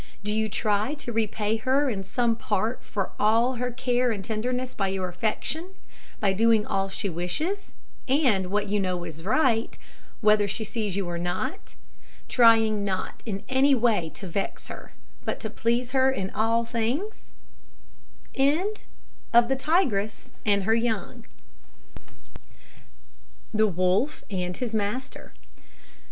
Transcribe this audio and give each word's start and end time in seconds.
Do 0.23 0.33
you 0.33 0.49
try 0.49 0.95
to 0.95 1.13
repay 1.13 1.57
her 1.57 1.87
in 1.87 2.01
some 2.01 2.35
part 2.35 2.83
for 2.83 3.11
all 3.19 3.57
her 3.57 3.69
care 3.69 4.11
and 4.11 4.25
tenderness, 4.25 4.73
by 4.73 4.87
your 4.87 5.07
affection, 5.09 5.75
by 6.19 6.33
doing 6.33 6.65
all 6.65 6.89
she 6.89 7.07
wishes, 7.07 7.73
and 8.07 8.49
what 8.49 8.67
you 8.67 8.79
know 8.79 9.03
is 9.03 9.21
right, 9.21 9.77
whether 10.19 10.47
she 10.47 10.63
sees 10.63 10.95
you 10.97 11.07
or 11.07 11.19
not; 11.19 11.75
trying 12.27 12.83
not 12.83 13.21
in 13.27 13.43
any 13.47 13.75
way 13.75 14.09
to 14.15 14.25
vex 14.25 14.69
her, 14.69 14.93
but 15.23 15.39
to 15.41 15.51
please 15.51 15.91
her 15.91 16.09
in 16.11 16.31
all 16.31 16.65
things? 16.65 17.29
THE 18.33 18.81
WOLF 23.67 24.23
AND 24.35 24.57
HIS 24.57 24.73
MASTER. 24.73 25.33